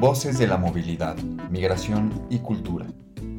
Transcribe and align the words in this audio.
Voces 0.00 0.38
de 0.38 0.46
la 0.46 0.56
movilidad, 0.56 1.14
migración 1.50 2.26
y 2.30 2.38
cultura. 2.38 2.86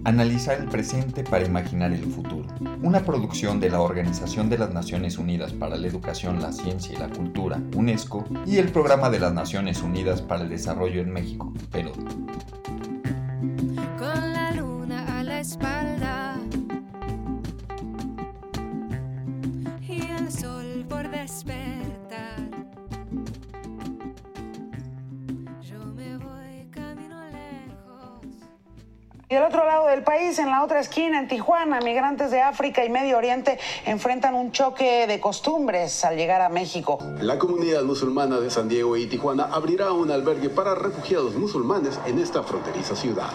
Analizar 0.03 0.59
el 0.59 0.67
presente 0.67 1.23
para 1.23 1.43
imaginar 1.43 1.91
el 1.91 2.03
futuro. 2.03 2.45
Una 2.83 3.03
producción 3.03 3.59
de 3.59 3.71
la 3.71 3.81
Organización 3.81 4.47
de 4.47 4.59
las 4.59 4.71
Naciones 4.71 5.17
Unidas 5.17 5.53
para 5.53 5.75
la 5.75 5.87
Educación, 5.87 6.39
la 6.39 6.51
Ciencia 6.51 6.93
y 6.93 6.99
la 6.99 7.09
Cultura, 7.09 7.59
UNESCO, 7.75 8.25
y 8.45 8.57
el 8.57 8.69
Programa 8.69 9.09
de 9.09 9.19
las 9.19 9.33
Naciones 9.33 9.81
Unidas 9.81 10.21
para 10.21 10.43
el 10.43 10.49
Desarrollo 10.49 11.01
en 11.01 11.11
México, 11.11 11.51
PERO. 11.71 11.93
Y 29.31 29.35
del 29.35 29.43
otro 29.45 29.65
lado 29.65 29.87
del 29.87 30.03
país, 30.03 30.39
en 30.39 30.49
la 30.49 30.61
otra 30.61 30.81
esquina, 30.81 31.17
en 31.17 31.29
Tijuana, 31.29 31.79
migrantes 31.79 32.31
de 32.31 32.41
África 32.41 32.83
y 32.83 32.89
Medio 32.89 33.17
Oriente 33.17 33.57
enfrentan 33.85 34.35
un 34.35 34.51
choque 34.51 35.07
de 35.07 35.21
costumbres 35.21 36.03
al 36.03 36.17
llegar 36.17 36.41
a 36.41 36.49
México. 36.49 36.99
La 37.21 37.39
comunidad 37.39 37.83
musulmana 37.83 38.41
de 38.41 38.49
San 38.49 38.67
Diego 38.67 38.97
y 38.97 39.05
Tijuana 39.07 39.45
abrirá 39.45 39.93
un 39.93 40.11
albergue 40.11 40.49
para 40.49 40.75
refugiados 40.75 41.33
musulmanes 41.35 41.97
en 42.05 42.19
esta 42.19 42.43
fronteriza 42.43 42.93
ciudad. 42.97 43.29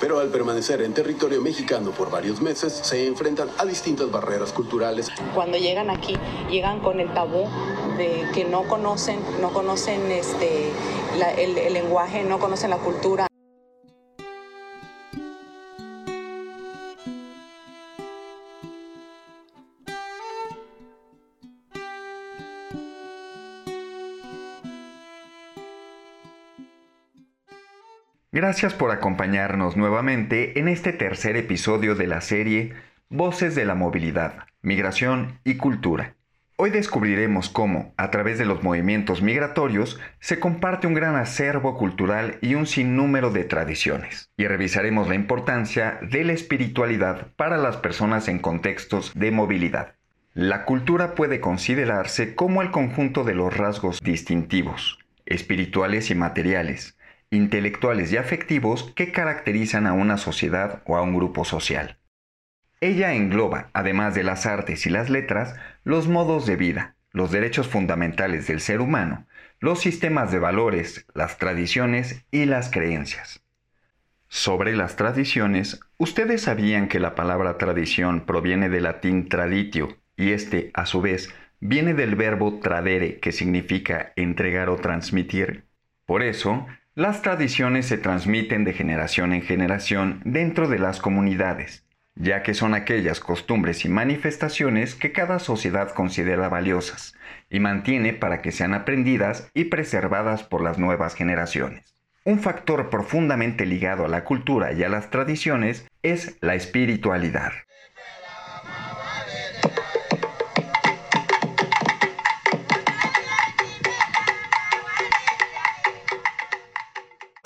Pero 0.00 0.18
al 0.18 0.28
permanecer 0.28 0.80
en 0.80 0.94
territorio 0.94 1.42
mexicano 1.42 1.90
por 1.90 2.10
varios 2.10 2.40
meses, 2.40 2.72
se 2.72 3.06
enfrentan 3.06 3.50
a 3.58 3.66
distintas 3.66 4.10
barreras 4.10 4.50
culturales. 4.50 5.10
cuando 5.34 5.58
llegan 5.58 5.90
aquí 5.90 6.16
llegan 6.50 6.80
con 6.80 7.00
el 7.00 7.12
tabú 7.12 7.44
de 7.98 8.24
que 8.32 8.46
no 8.46 8.62
conocen 8.62 9.20
no 9.42 9.52
conocen 9.52 10.10
este 10.10 10.70
la- 11.18 11.32
el, 11.34 11.58
el 11.58 11.74
lenguaje 11.74 12.24
no 12.24 12.38
conocen 12.38 12.70
la 12.70 12.78
cultura 12.78 13.26
Gracias 28.34 28.74
por 28.74 28.90
acompañarnos 28.90 29.76
nuevamente 29.76 30.58
en 30.58 30.66
este 30.66 30.92
tercer 30.92 31.36
episodio 31.36 31.94
de 31.94 32.08
la 32.08 32.20
serie 32.20 32.72
Voces 33.08 33.54
de 33.54 33.64
la 33.64 33.76
Movilidad, 33.76 34.48
Migración 34.60 35.38
y 35.44 35.54
Cultura. 35.54 36.16
Hoy 36.56 36.70
descubriremos 36.70 37.48
cómo, 37.48 37.94
a 37.96 38.10
través 38.10 38.36
de 38.36 38.44
los 38.44 38.64
movimientos 38.64 39.22
migratorios, 39.22 40.00
se 40.18 40.40
comparte 40.40 40.88
un 40.88 40.94
gran 40.94 41.14
acervo 41.14 41.78
cultural 41.78 42.38
y 42.40 42.56
un 42.56 42.66
sinnúmero 42.66 43.30
de 43.30 43.44
tradiciones. 43.44 44.30
Y 44.36 44.48
revisaremos 44.48 45.08
la 45.08 45.14
importancia 45.14 46.00
de 46.02 46.24
la 46.24 46.32
espiritualidad 46.32 47.28
para 47.36 47.56
las 47.56 47.76
personas 47.76 48.26
en 48.26 48.40
contextos 48.40 49.12
de 49.14 49.30
movilidad. 49.30 49.94
La 50.32 50.64
cultura 50.64 51.14
puede 51.14 51.38
considerarse 51.38 52.34
como 52.34 52.62
el 52.62 52.72
conjunto 52.72 53.22
de 53.22 53.36
los 53.36 53.56
rasgos 53.56 54.00
distintivos, 54.00 54.98
espirituales 55.24 56.10
y 56.10 56.16
materiales, 56.16 56.93
intelectuales 57.34 58.12
y 58.12 58.16
afectivos 58.16 58.92
que 58.94 59.12
caracterizan 59.12 59.86
a 59.86 59.92
una 59.92 60.16
sociedad 60.16 60.82
o 60.86 60.96
a 60.96 61.02
un 61.02 61.14
grupo 61.14 61.44
social. 61.44 61.98
Ella 62.80 63.14
engloba, 63.14 63.70
además 63.72 64.14
de 64.14 64.24
las 64.24 64.46
artes 64.46 64.86
y 64.86 64.90
las 64.90 65.10
letras, 65.10 65.54
los 65.84 66.08
modos 66.08 66.46
de 66.46 66.56
vida, 66.56 66.96
los 67.12 67.30
derechos 67.30 67.68
fundamentales 67.68 68.46
del 68.46 68.60
ser 68.60 68.80
humano, 68.80 69.26
los 69.60 69.80
sistemas 69.80 70.32
de 70.32 70.38
valores, 70.38 71.06
las 71.14 71.38
tradiciones 71.38 72.24
y 72.30 72.44
las 72.44 72.70
creencias. 72.70 73.42
Sobre 74.28 74.74
las 74.74 74.96
tradiciones, 74.96 75.80
¿ustedes 75.96 76.42
sabían 76.42 76.88
que 76.88 76.98
la 76.98 77.14
palabra 77.14 77.56
tradición 77.56 78.26
proviene 78.26 78.68
del 78.68 78.82
latín 78.82 79.28
traditio 79.28 79.96
y 80.16 80.32
este, 80.32 80.70
a 80.74 80.86
su 80.86 81.00
vez, 81.00 81.32
viene 81.60 81.94
del 81.94 82.16
verbo 82.16 82.58
tradere, 82.58 83.20
que 83.20 83.32
significa 83.32 84.12
entregar 84.16 84.68
o 84.68 84.76
transmitir? 84.76 85.66
Por 86.04 86.22
eso, 86.22 86.66
las 86.94 87.22
tradiciones 87.22 87.86
se 87.86 87.98
transmiten 87.98 88.62
de 88.62 88.72
generación 88.72 89.32
en 89.32 89.42
generación 89.42 90.20
dentro 90.24 90.68
de 90.68 90.78
las 90.78 91.00
comunidades, 91.00 91.84
ya 92.14 92.44
que 92.44 92.54
son 92.54 92.72
aquellas 92.72 93.18
costumbres 93.18 93.84
y 93.84 93.88
manifestaciones 93.88 94.94
que 94.94 95.10
cada 95.10 95.40
sociedad 95.40 95.90
considera 95.90 96.48
valiosas 96.48 97.14
y 97.50 97.58
mantiene 97.58 98.12
para 98.12 98.42
que 98.42 98.52
sean 98.52 98.74
aprendidas 98.74 99.50
y 99.54 99.64
preservadas 99.64 100.44
por 100.44 100.62
las 100.62 100.78
nuevas 100.78 101.16
generaciones. 101.16 101.94
Un 102.24 102.38
factor 102.38 102.90
profundamente 102.90 103.66
ligado 103.66 104.04
a 104.04 104.08
la 104.08 104.22
cultura 104.22 104.72
y 104.72 104.84
a 104.84 104.88
las 104.88 105.10
tradiciones 105.10 105.88
es 106.04 106.38
la 106.40 106.54
espiritualidad. 106.54 107.52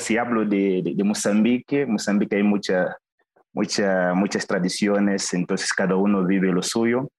Si 0.08 0.16
hablo 0.16 0.44
de, 0.46 0.80
de- 0.82 0.94
de 0.96 1.04
Mozambique, 1.04 1.84
Mozambique 1.86 2.36
hay 2.36 2.42
mucha, 2.42 2.96
mucha, 3.52 4.14
muchas 4.14 4.46
tradiciones, 4.46 5.34
entonces 5.34 5.70
cada 5.74 5.96
uno 5.96 6.24
vive 6.24 6.50
lo 6.50 6.62
suyo. 6.62 7.10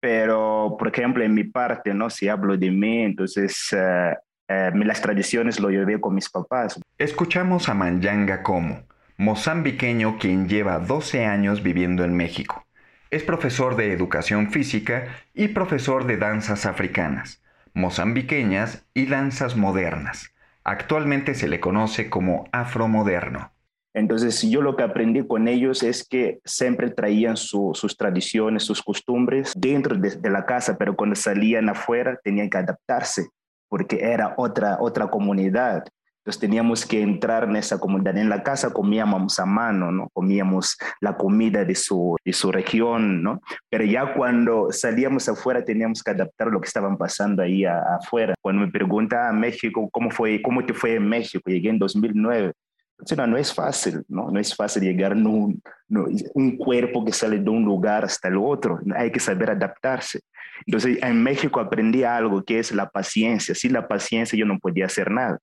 Pero, 0.00 0.76
por 0.78 0.88
ejemplo, 0.88 1.24
en 1.24 1.34
mi 1.34 1.44
parte, 1.44 1.94
¿no? 1.94 2.10
Si 2.10 2.28
hablo 2.28 2.56
de 2.58 2.70
mí, 2.70 3.02
entonces 3.02 3.56
eh, 3.72 4.14
las 4.48 5.00
tradiciones 5.00 5.58
lo 5.58 5.70
llevé 5.70 5.98
con 6.00 6.14
mis 6.14 6.28
papás. 6.28 6.78
Escuchamos 6.98 7.68
a 7.70 7.74
Manyanga 7.74 8.42
Como, 8.42 8.82
mozambiqueño 9.16 10.18
quien 10.18 10.48
lleva 10.48 10.78
12 10.78 11.24
años 11.24 11.62
viviendo 11.62 12.04
en 12.04 12.14
México. 12.14 12.66
Es 13.10 13.22
profesor 13.22 13.76
de 13.76 13.92
educación 13.92 14.50
física 14.50 15.06
y 15.34 15.48
profesor 15.48 16.06
de 16.06 16.18
danzas 16.18 16.66
africanas, 16.66 17.42
mozambiqueñas 17.72 18.86
y 18.92 19.06
danzas 19.06 19.56
modernas. 19.56 20.34
Actualmente 20.64 21.34
se 21.34 21.48
le 21.48 21.60
conoce 21.60 22.10
como 22.10 22.44
afromoderno. 22.52 23.52
Entonces, 23.94 24.42
yo 24.42 24.60
lo 24.60 24.76
que 24.76 24.82
aprendí 24.82 25.26
con 25.26 25.48
ellos 25.48 25.82
es 25.82 26.06
que 26.06 26.40
siempre 26.44 26.90
traían 26.90 27.36
su- 27.36 27.72
sus 27.74 27.96
tradiciones, 27.96 28.62
sus 28.62 28.82
costumbres 28.82 29.52
dentro 29.56 29.96
de, 29.96 30.10
de 30.16 30.30
la 30.30 30.44
casa, 30.46 30.76
pero 30.76 30.94
cuando 30.94 31.16
salían 31.16 31.68
afuera 31.68 32.18
tenían 32.22 32.50
que 32.50 32.58
adaptarse 32.58 33.28
porque 33.68 33.98
era 34.00 34.34
otra, 34.36 34.78
otra 34.80 35.08
comunidad. 35.08 35.84
Entonces 36.28 36.40
teníamos 36.42 36.84
que 36.84 37.00
entrar 37.00 37.44
en 37.44 37.56
esa 37.56 37.78
comunidad. 37.80 38.18
En 38.18 38.28
la 38.28 38.42
casa 38.42 38.70
comíamos 38.70 39.38
a 39.38 39.46
mano, 39.46 39.90
¿no? 39.90 40.10
Comíamos 40.12 40.76
la 41.00 41.16
comida 41.16 41.64
de 41.64 41.74
su, 41.74 42.18
de 42.22 42.34
su 42.34 42.52
región, 42.52 43.22
¿no? 43.22 43.40
Pero 43.70 43.84
ya 43.84 44.12
cuando 44.12 44.70
salíamos 44.70 45.26
afuera 45.26 45.64
teníamos 45.64 46.02
que 46.02 46.10
adaptar 46.10 46.48
lo 46.48 46.60
que 46.60 46.66
estaban 46.66 46.98
pasando 46.98 47.42
ahí 47.42 47.64
a- 47.64 47.80
afuera. 47.98 48.34
Cuando 48.42 48.60
me 48.66 48.70
pregunta 48.70 49.26
a 49.26 49.32
México, 49.32 49.88
¿cómo, 49.90 50.10
fue, 50.10 50.42
¿cómo 50.42 50.62
te 50.66 50.74
fue 50.74 50.96
en 50.96 51.08
México? 51.08 51.48
Llegué 51.48 51.70
en 51.70 51.78
2009. 51.78 52.52
Entonces, 52.98 53.16
no, 53.16 53.26
no 53.26 53.38
es 53.38 53.54
fácil, 53.54 54.02
¿no? 54.08 54.30
No 54.30 54.38
es 54.38 54.54
fácil 54.54 54.82
llegar 54.82 55.12
en 55.12 55.26
un, 55.26 55.62
no, 55.88 56.04
un 56.34 56.58
cuerpo 56.58 57.06
que 57.06 57.12
sale 57.14 57.38
de 57.38 57.48
un 57.48 57.64
lugar 57.64 58.04
hasta 58.04 58.28
el 58.28 58.36
otro. 58.36 58.80
Hay 58.94 59.10
que 59.10 59.20
saber 59.20 59.48
adaptarse. 59.48 60.20
Entonces, 60.66 60.98
en 61.02 61.22
México 61.22 61.58
aprendí 61.58 62.04
algo 62.04 62.42
que 62.44 62.58
es 62.58 62.70
la 62.72 62.90
paciencia. 62.90 63.54
Sin 63.54 63.72
la 63.72 63.88
paciencia 63.88 64.38
yo 64.38 64.44
no 64.44 64.58
podía 64.58 64.84
hacer 64.84 65.10
nada. 65.10 65.38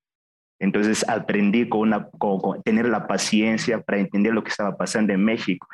Entonces, 0.58 1.04
aprendí 1.08 1.68
con, 1.68 1.92
tener 2.64 2.86
la 2.88 3.06
paciencia 3.06 3.80
para 3.80 3.98
entender 3.98 4.32
lo 4.32 4.42
que 4.42 4.50
estaba 4.50 4.76
pasando 4.76 5.12
en 5.12 5.24
México. 5.24 5.66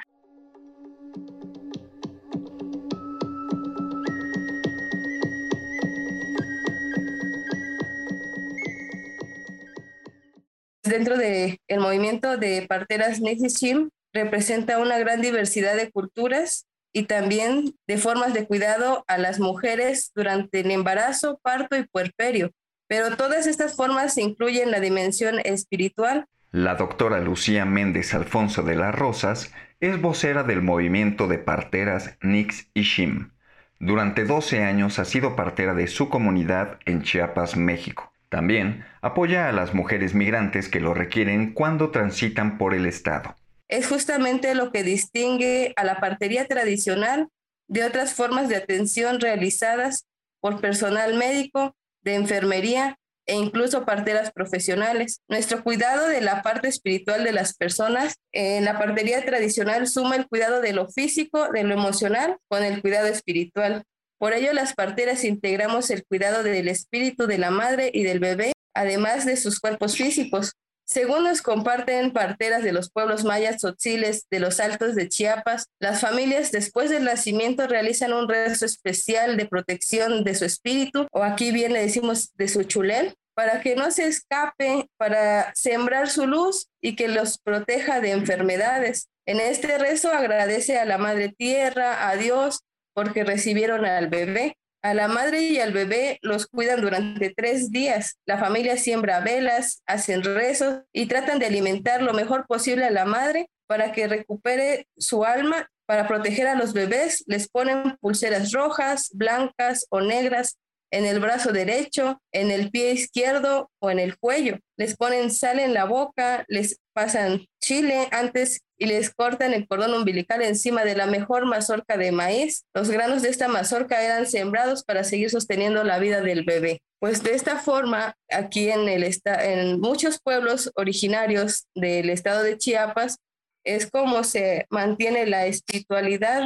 Dentro 10.82 11.16
del 11.16 11.58
movimiento 11.78 12.36
de 12.36 12.66
parteras 12.68 13.20
Nexishim 13.20 13.88
representa 14.12 14.78
una 14.78 14.98
gran 14.98 15.22
diversidad 15.22 15.76
de 15.76 15.90
culturas 15.90 16.66
y 16.92 17.04
también 17.04 17.74
de 17.86 17.96
formas 17.96 18.34
de 18.34 18.46
cuidado 18.46 19.04
a 19.06 19.16
las 19.16 19.40
mujeres 19.40 20.12
durante 20.14 20.60
el 20.60 20.70
embarazo, 20.70 21.38
parto 21.42 21.76
y 21.76 21.86
puerperio. 21.86 22.50
Pero 22.92 23.16
todas 23.16 23.46
estas 23.46 23.74
formas 23.74 24.18
incluyen 24.18 24.70
la 24.70 24.78
dimensión 24.78 25.40
espiritual, 25.44 26.26
La 26.50 26.74
doctora 26.74 27.20
Lucía 27.20 27.64
Méndez 27.64 28.12
Alfonso 28.12 28.62
de 28.62 28.76
las 28.76 28.94
Rosas 28.94 29.50
es 29.80 29.98
vocera 29.98 30.42
del 30.42 30.60
movimiento 30.60 31.26
de 31.26 31.38
parteras 31.38 32.18
Nix 32.20 32.68
y 32.74 32.82
Shim. 32.82 33.30
Durante 33.78 34.26
12 34.26 34.64
años 34.64 34.98
ha 34.98 35.06
sido 35.06 35.36
partera 35.36 35.72
de 35.72 35.86
su 35.86 36.10
comunidad 36.10 36.80
en 36.84 37.00
Chiapas, 37.00 37.56
México. 37.56 38.12
También 38.28 38.84
apoya 39.00 39.48
a 39.48 39.52
las 39.52 39.72
mujeres 39.72 40.12
migrantes 40.12 40.68
que 40.68 40.80
lo 40.80 40.92
requieren 40.92 41.54
cuando 41.54 41.92
transitan 41.92 42.58
por 42.58 42.74
el 42.74 42.84
estado. 42.84 43.36
es 43.68 43.88
justamente 43.88 44.54
lo 44.54 44.70
que 44.70 44.82
distingue 44.82 45.72
a 45.76 45.84
la 45.84 45.98
partería 45.98 46.46
tradicional 46.46 47.30
de 47.68 47.84
otras 47.84 48.12
formas 48.12 48.50
de 48.50 48.56
atención 48.56 49.18
realizadas 49.18 50.04
por 50.42 50.60
personal 50.60 51.14
médico, 51.14 51.74
de 52.02 52.14
enfermería 52.14 52.96
e 53.26 53.36
incluso 53.36 53.84
parteras 53.84 54.32
profesionales. 54.32 55.20
Nuestro 55.28 55.62
cuidado 55.62 56.08
de 56.08 56.20
la 56.20 56.42
parte 56.42 56.68
espiritual 56.68 57.24
de 57.24 57.32
las 57.32 57.54
personas 57.54 58.16
en 58.32 58.64
la 58.64 58.78
partería 58.78 59.24
tradicional 59.24 59.86
suma 59.86 60.16
el 60.16 60.26
cuidado 60.26 60.60
de 60.60 60.72
lo 60.72 60.88
físico, 60.88 61.48
de 61.52 61.64
lo 61.64 61.74
emocional, 61.74 62.38
con 62.48 62.64
el 62.64 62.80
cuidado 62.82 63.06
espiritual. 63.06 63.84
Por 64.18 64.32
ello, 64.34 64.52
las 64.52 64.74
parteras 64.74 65.24
integramos 65.24 65.90
el 65.90 66.04
cuidado 66.04 66.42
del 66.42 66.68
espíritu 66.68 67.26
de 67.26 67.38
la 67.38 67.50
madre 67.50 67.90
y 67.92 68.02
del 68.02 68.20
bebé, 68.20 68.52
además 68.74 69.26
de 69.26 69.36
sus 69.36 69.60
cuerpos 69.60 69.96
físicos. 69.96 70.52
Según 70.92 71.24
nos 71.24 71.40
comparten 71.40 72.10
parteras 72.10 72.62
de 72.62 72.72
los 72.72 72.90
pueblos 72.90 73.24
mayas 73.24 73.56
tzotziles 73.56 74.26
de 74.30 74.40
los 74.40 74.60
altos 74.60 74.94
de 74.94 75.08
Chiapas, 75.08 75.68
las 75.80 76.02
familias 76.02 76.52
después 76.52 76.90
del 76.90 77.04
nacimiento 77.04 77.66
realizan 77.66 78.12
un 78.12 78.28
rezo 78.28 78.66
especial 78.66 79.38
de 79.38 79.46
protección 79.46 80.22
de 80.22 80.34
su 80.34 80.44
espíritu, 80.44 81.06
o 81.10 81.22
aquí 81.22 81.50
bien 81.50 81.72
le 81.72 81.80
decimos 81.80 82.34
de 82.34 82.46
su 82.46 82.64
chulel, 82.64 83.14
para 83.34 83.62
que 83.62 83.74
no 83.74 83.90
se 83.90 84.06
escape, 84.06 84.86
para 84.98 85.50
sembrar 85.54 86.10
su 86.10 86.26
luz 86.26 86.68
y 86.82 86.94
que 86.94 87.08
los 87.08 87.38
proteja 87.38 88.02
de 88.02 88.10
enfermedades. 88.10 89.08
En 89.24 89.40
este 89.40 89.78
rezo 89.78 90.12
agradece 90.12 90.78
a 90.78 90.84
la 90.84 90.98
Madre 90.98 91.30
Tierra, 91.30 92.06
a 92.10 92.16
Dios, 92.16 92.60
porque 92.92 93.24
recibieron 93.24 93.86
al 93.86 94.08
bebé. 94.08 94.58
A 94.82 94.94
la 94.94 95.06
madre 95.06 95.42
y 95.42 95.60
al 95.60 95.72
bebé 95.72 96.18
los 96.22 96.46
cuidan 96.46 96.80
durante 96.80 97.30
tres 97.30 97.70
días. 97.70 98.18
La 98.26 98.36
familia 98.36 98.76
siembra 98.76 99.20
velas, 99.20 99.80
hacen 99.86 100.24
rezos 100.24 100.82
y 100.92 101.06
tratan 101.06 101.38
de 101.38 101.46
alimentar 101.46 102.02
lo 102.02 102.12
mejor 102.12 102.46
posible 102.48 102.84
a 102.84 102.90
la 102.90 103.04
madre 103.04 103.48
para 103.68 103.92
que 103.92 104.08
recupere 104.08 104.88
su 104.96 105.24
alma. 105.24 105.68
Para 105.86 106.08
proteger 106.08 106.48
a 106.48 106.56
los 106.56 106.72
bebés 106.72 107.22
les 107.26 107.48
ponen 107.48 107.96
pulseras 108.00 108.50
rojas, 108.50 109.10
blancas 109.12 109.86
o 109.90 110.00
negras 110.00 110.58
en 110.90 111.06
el 111.06 111.20
brazo 111.20 111.52
derecho, 111.52 112.20
en 112.32 112.50
el 112.50 112.70
pie 112.70 112.92
izquierdo 112.92 113.70
o 113.80 113.90
en 113.90 113.98
el 113.98 114.18
cuello. 114.18 114.58
Les 114.76 114.96
ponen 114.96 115.30
sal 115.30 115.58
en 115.58 115.74
la 115.74 115.84
boca, 115.84 116.44
les 116.48 116.78
pasan 116.92 117.46
chile 117.60 118.08
antes 118.10 118.60
y 118.78 118.86
les 118.86 119.14
cortan 119.14 119.52
el 119.52 119.66
cordón 119.66 119.94
umbilical 119.94 120.42
encima 120.42 120.84
de 120.84 120.96
la 120.96 121.06
mejor 121.06 121.46
mazorca 121.46 121.96
de 121.96 122.12
maíz. 122.12 122.64
Los 122.74 122.90
granos 122.90 123.22
de 123.22 123.28
esta 123.28 123.48
mazorca 123.48 124.02
eran 124.02 124.26
sembrados 124.26 124.84
para 124.84 125.04
seguir 125.04 125.30
sosteniendo 125.30 125.84
la 125.84 125.98
vida 125.98 126.20
del 126.20 126.44
bebé. 126.44 126.80
Pues 127.00 127.22
de 127.22 127.34
esta 127.34 127.58
forma, 127.58 128.14
aquí 128.30 128.70
en, 128.70 128.88
el 128.88 129.04
en 129.24 129.80
muchos 129.80 130.20
pueblos 130.22 130.70
originarios 130.74 131.66
del 131.74 132.10
estado 132.10 132.42
de 132.42 132.58
Chiapas, 132.58 133.18
es 133.64 133.90
como 133.90 134.24
se 134.24 134.66
mantiene 134.70 135.26
la 135.26 135.46
espiritualidad 135.46 136.44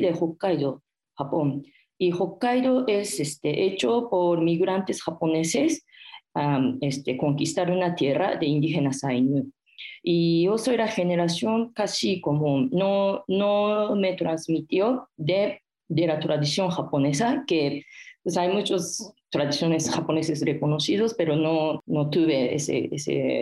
de 0.00 0.12
Hokkaido, 0.12 0.82
Japón, 1.16 1.64
y 2.02 2.10
Hokkaido 2.10 2.84
es 2.88 3.20
este, 3.20 3.64
hecho 3.64 4.08
por 4.10 4.40
migrantes 4.40 5.02
japoneses, 5.02 5.86
este, 6.80 7.16
conquistar 7.16 7.70
una 7.70 7.94
tierra 7.94 8.34
de 8.34 8.46
indígenas 8.46 9.04
Ainu. 9.04 9.52
Y 10.02 10.44
yo 10.44 10.58
soy 10.58 10.76
la 10.78 10.88
generación 10.88 11.72
casi 11.72 12.20
como 12.20 12.62
no, 12.62 13.24
no 13.28 13.94
me 13.94 14.14
transmitió 14.14 15.08
de, 15.16 15.62
de 15.88 16.06
la 16.08 16.18
tradición 16.18 16.70
japonesa, 16.70 17.44
que 17.46 17.84
pues 18.24 18.36
hay 18.36 18.48
muchas 18.48 19.14
tradiciones 19.32 19.90
japonesas 19.90 20.42
reconocidas, 20.42 21.14
pero 21.14 21.34
no, 21.34 21.80
no 21.86 22.10
tuve 22.10 22.54
esa 22.54 22.72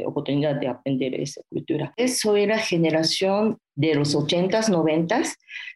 oportunidad 0.07 0.55
de 0.55 0.69
aprender 0.69 1.21
esa 1.21 1.43
cultura. 1.51 1.93
Soy 2.07 2.47
la 2.47 2.59
generación 2.59 3.59
de 3.75 3.97
los 3.97 4.17
80s, 4.17 4.71
90s, 4.71 5.35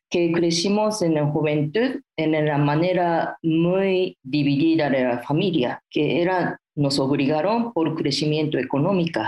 que 0.08 0.30
crecimos 0.30 1.02
en 1.02 1.14
la 1.14 1.26
juventud 1.26 2.00
en 2.16 2.46
la 2.46 2.58
manera 2.58 3.36
muy 3.42 4.16
dividida 4.22 4.88
de 4.88 5.02
la 5.02 5.18
familia, 5.18 5.82
que 5.90 6.22
era, 6.22 6.60
nos 6.76 7.00
obligaron 7.00 7.72
por 7.72 7.96
crecimiento 7.96 8.56
económico, 8.56 9.20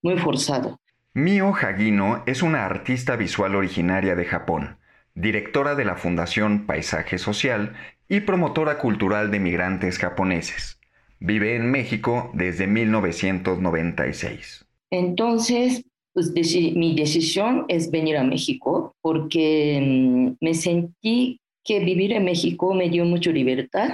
muy 0.00 0.16
forzado. 0.16 0.80
Mio 1.12 1.52
Hagino 1.54 2.22
es 2.24 2.42
una 2.42 2.64
artista 2.64 3.16
visual 3.16 3.56
originaria 3.56 4.14
de 4.14 4.24
Japón, 4.24 4.78
directora 5.14 5.74
de 5.74 5.84
la 5.84 5.96
Fundación 5.96 6.66
Paisaje 6.66 7.18
Social 7.18 7.74
y 8.10 8.20
promotora 8.20 8.78
cultural 8.78 9.30
de 9.30 9.38
migrantes 9.38 9.96
japoneses. 9.96 10.78
Vive 11.20 11.54
en 11.54 11.70
México 11.70 12.30
desde 12.34 12.66
1996. 12.66 14.66
Entonces, 14.90 15.84
pues 16.12 16.32
mi 16.34 16.96
decisión 16.96 17.66
es 17.68 17.92
venir 17.92 18.16
a 18.16 18.24
México 18.24 18.96
porque 19.00 19.78
mm, 19.80 20.44
me 20.44 20.54
sentí 20.54 21.40
que 21.64 21.84
vivir 21.84 22.12
en 22.12 22.24
México 22.24 22.74
me 22.74 22.90
dio 22.90 23.04
mucha 23.04 23.30
libertad 23.30 23.92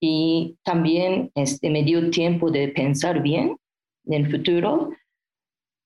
y 0.00 0.56
también 0.62 1.30
este, 1.34 1.68
me 1.68 1.82
dio 1.82 2.08
tiempo 2.08 2.50
de 2.50 2.68
pensar 2.68 3.20
bien 3.20 3.58
en 4.06 4.14
el 4.14 4.30
futuro 4.30 4.92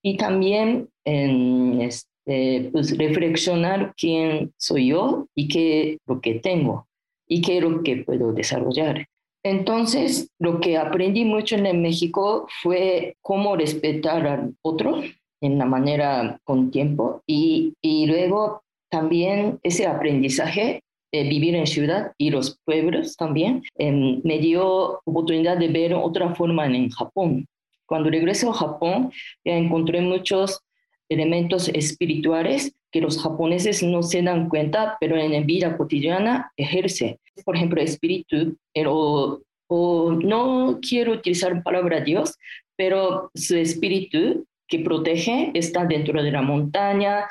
y 0.02 0.16
también 0.18 0.88
en, 1.04 1.80
este, 1.80 2.68
pues, 2.70 2.96
reflexionar 2.96 3.92
quién 3.96 4.54
soy 4.56 4.90
yo 4.90 5.26
y 5.34 5.48
qué 5.48 5.98
lo 6.06 6.20
que 6.20 6.34
tengo 6.34 6.86
y 7.28 7.42
qué 7.42 7.58
es 7.58 7.62
lo 7.62 7.82
que 7.82 7.96
puedo 7.98 8.32
desarrollar. 8.32 9.06
Entonces, 9.42 10.30
lo 10.38 10.60
que 10.60 10.78
aprendí 10.78 11.24
mucho 11.24 11.56
en 11.56 11.82
México 11.82 12.46
fue 12.62 13.16
cómo 13.20 13.56
respetar 13.56 14.26
al 14.26 14.54
otro, 14.62 15.02
en 15.42 15.58
la 15.58 15.66
manera 15.66 16.38
con 16.44 16.70
tiempo 16.70 17.22
y, 17.26 17.74
y 17.82 18.06
luego 18.06 18.62
también 18.88 19.58
ese 19.62 19.86
aprendizaje 19.86 20.82
de 21.14 21.22
vivir 21.24 21.54
en 21.54 21.66
ciudad 21.66 22.12
y 22.18 22.30
los 22.30 22.58
pueblos 22.64 23.16
también 23.16 23.62
em, 23.78 24.20
me 24.24 24.38
dio 24.38 25.00
oportunidad 25.04 25.56
de 25.56 25.68
ver 25.68 25.94
otra 25.94 26.34
forma 26.34 26.66
en, 26.66 26.90
Japón. 26.90 27.46
Cuando 27.86 28.10
regreso 28.10 28.50
a 28.50 28.54
Japón 28.54 29.12
ya 29.44 29.52
encontré 29.52 30.00
muchos 30.00 30.60
elementos 31.08 31.68
espirituales 31.68 32.74
que 32.90 33.00
los 33.00 33.20
japoneses 33.20 33.82
no 33.82 34.02
se 34.02 34.22
dan 34.22 34.48
cuenta, 34.48 34.96
pero 35.00 35.16
en 35.16 35.32
la 35.32 35.40
vida 35.40 35.76
cotidiana 35.76 36.52
ejerce. 36.56 37.18
Por 37.44 37.56
ejemplo, 37.56 37.80
espíritu, 37.80 38.56
pero, 38.72 39.42
o 39.68 40.12
no 40.12 40.78
quiero 40.80 41.12
utilizar 41.12 41.54
la 41.54 41.62
palabra 41.62 42.00
Dios, 42.00 42.36
pero 42.76 43.30
su 43.34 43.56
espíritu 43.56 44.46
que 44.68 44.78
protege 44.78 45.50
está 45.54 45.84
dentro 45.84 46.22
de 46.22 46.30
la 46.30 46.42
montaña, 46.42 47.26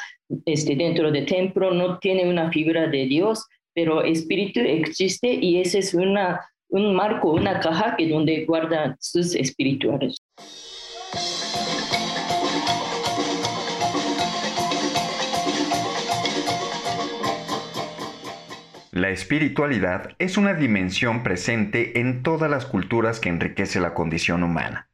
este, 0.46 0.76
dentro 0.76 1.12
del 1.12 1.26
templo, 1.26 1.72
no 1.72 1.98
tiene 2.00 2.30
una 2.30 2.52
figura 2.52 2.88
de 2.88 3.06
Dios, 3.06 3.46
pero 3.74 4.04
espíritu 4.04 4.60
existe 4.60 5.34
y 5.34 5.60
ese 5.60 5.80
es 5.80 5.94
una, 5.94 6.42
un 6.70 6.96
marco, 6.96 7.32
una 7.32 7.60
caja 7.60 7.96
que 7.98 8.08
donde 8.08 8.46
guarda 8.46 8.96
sus 9.00 9.36
espirituales. 9.36 10.18
La 18.94 19.10
espiritualidad 19.10 20.12
es 20.20 20.38
una 20.38 20.54
dimensión 20.54 21.24
presente 21.24 22.00
en 22.00 22.22
todas 22.22 22.48
las 22.48 22.68
culturas 22.68 23.20
que 23.20 23.30
enriquece 23.30 23.80
la 23.80 23.96
condición 23.96 24.44
humana. 24.44 24.88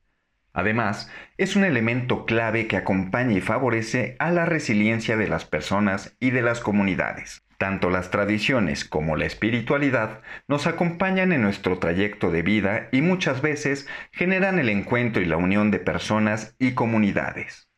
Además, 0.53 1.11
es 1.37 1.57
un 1.57 1.65
elemento 1.65 2.25
clave 2.25 2.65
que 2.67 2.77
acompaña 2.77 3.33
y 3.33 3.41
favorece 3.41 4.15
a 4.19 4.31
la 4.31 4.45
resiliencia 4.45 5.17
de 5.17 5.27
las 5.27 5.43
personas 5.43 6.15
y 6.21 6.31
de 6.31 6.41
las 6.41 6.61
comunidades. 6.61 7.43
Tanto 7.57 7.89
las 7.89 8.09
tradiciones 8.09 8.85
como 8.85 9.17
la 9.17 9.25
espiritualidad 9.25 10.21
nos 10.47 10.65
acompañan 10.65 11.33
en 11.33 11.41
nuestro 11.41 11.79
trayecto 11.79 12.31
de 12.31 12.41
vida 12.41 12.87
y 12.93 13.01
muchas 13.01 13.41
veces 13.41 13.85
generan 14.13 14.59
el 14.59 14.69
encuentro 14.69 15.21
y 15.21 15.25
la 15.25 15.35
unión 15.35 15.71
de 15.71 15.79
personas 15.79 16.55
y 16.57 16.71
comunidades. 16.71 17.68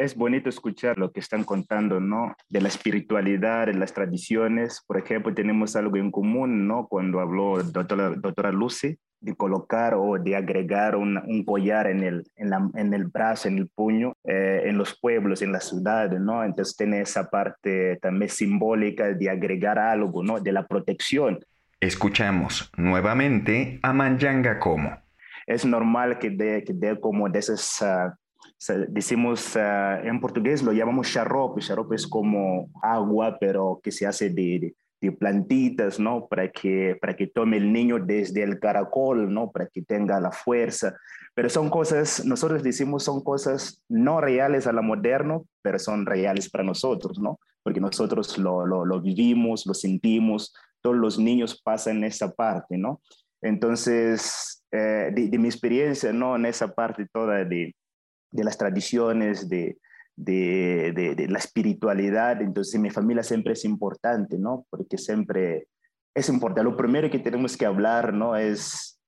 Es 0.00 0.16
bonito 0.16 0.48
escuchar 0.48 0.98
lo 0.98 1.12
que 1.12 1.20
están 1.20 1.44
contando, 1.44 2.00
¿no? 2.00 2.34
De 2.48 2.60
la 2.60 2.68
espiritualidad, 2.68 3.66
de 3.66 3.74
las 3.74 3.92
tradiciones. 3.92 4.82
Por 4.86 4.98
ejemplo, 4.98 5.34
tenemos 5.34 5.76
algo 5.76 5.96
en 5.96 6.10
común, 6.10 6.66
¿no? 6.66 6.88
Cuando 6.88 7.20
habló 7.20 7.62
doctora, 7.62 8.10
doctora 8.10 8.50
Lucy, 8.50 8.96
de 9.20 9.34
colocar 9.36 9.94
o 9.94 10.18
de 10.18 10.34
agregar 10.34 10.96
un 10.96 11.44
collar 11.44 11.86
en 11.86 12.02
el, 12.02 12.24
en, 12.36 12.94
el 12.94 13.04
brazo, 13.06 13.48
en 13.48 13.58
el 13.58 13.68
puño, 13.68 14.14
eh, 14.24 14.62
en 14.64 14.78
los 14.78 14.98
pueblos, 14.98 15.42
en 15.42 15.52
las 15.52 15.68
ciudades, 15.68 16.18
¿no? 16.18 16.42
Entonces 16.42 16.74
tiene 16.76 17.02
esa 17.02 17.28
parte 17.28 17.98
también 18.00 18.30
simbólica 18.30 19.12
de 19.12 19.28
agregar 19.28 19.78
algo, 19.78 20.22
¿no? 20.22 20.40
De 20.40 20.52
la 20.52 20.66
protección. 20.66 21.38
Escuchamos 21.78 22.70
nuevamente 22.76 23.78
a 23.82 23.92
Manjanga 23.92 24.58
como. 24.58 24.98
Es 25.46 25.64
normal 25.66 26.18
que 26.18 26.30
dé 26.30 26.64
que 26.64 26.72
de 26.72 26.98
como 26.98 27.28
de 27.28 27.38
esas... 27.38 27.82
Ah, 27.82 28.16
decimos 28.88 29.56
uh, 29.56 30.06
en 30.06 30.20
portugués 30.20 30.62
lo 30.62 30.72
llamamos 30.72 31.08
xarope. 31.08 31.62
Xarope 31.62 31.96
es 31.96 32.06
como 32.06 32.68
agua, 32.82 33.38
pero 33.40 33.80
que 33.82 33.90
se 33.90 34.06
hace 34.06 34.30
de, 34.30 34.74
de, 35.00 35.12
plantitas, 35.12 35.98
¿no? 35.98 36.26
Para 36.26 36.50
que, 36.50 36.96
para 37.00 37.16
que 37.16 37.26
tome 37.26 37.56
el 37.56 37.72
niño 37.72 37.98
desde 37.98 38.42
el 38.42 38.58
caracol, 38.58 39.32
¿no? 39.32 39.50
Para 39.50 39.66
que 39.66 39.82
tenga 39.82 40.20
la 40.20 40.30
fuerza. 40.30 40.94
Pero 41.34 41.48
son 41.48 41.70
cosas, 41.70 42.24
nosotros 42.24 42.62
decimos 42.62 43.04
son 43.04 43.22
cosas 43.22 43.82
no 43.88 44.20
reales 44.20 44.66
a 44.66 44.72
la 44.72 44.82
moderno, 44.82 45.46
pero 45.62 45.78
son 45.78 46.04
reales 46.04 46.50
para 46.50 46.64
nosotros, 46.64 47.18
¿no? 47.18 47.38
Porque 47.62 47.80
nosotros 47.80 48.36
lo, 48.36 48.66
lo, 48.66 48.84
lo 48.84 49.00
vivimos, 49.00 49.66
lo 49.66 49.74
sentimos, 49.74 50.54
todos 50.82 50.96
los 50.96 51.18
niños 51.18 51.60
pasan 51.62 52.04
esa 52.04 52.32
parte, 52.32 52.76
¿no? 52.76 53.00
Entonces, 53.42 54.62
eh, 54.70 55.10
de, 55.14 55.28
de, 55.28 55.38
mi 55.38 55.48
experiencia, 55.48 56.12
¿no? 56.12 56.36
En 56.36 56.44
esa 56.44 56.74
parte 56.74 57.06
toda 57.10 57.44
de, 57.44 57.74
de 58.30 58.44
las 58.44 58.58
tradiciones, 58.58 59.48
de, 59.48 59.78
de, 60.16 61.14
de, 61.16 61.28
la 61.28 61.38
espiritualidad. 61.38 62.42
Entonces, 62.42 62.80
mi 62.80 62.90
familia 62.90 63.22
siempre 63.22 63.54
es 63.54 63.64
importante, 63.64 64.38
¿no? 64.38 64.66
Porque 64.70 64.98
siempre 64.98 65.68
es 66.14 66.28
importante. 66.28 66.70
Lo 66.70 66.76
primero 66.76 67.10
que 67.10 67.18
tenemos 67.18 67.56
que 67.56 67.66
hablar, 67.66 68.12
¿no? 68.12 68.36
Es, 68.36 69.00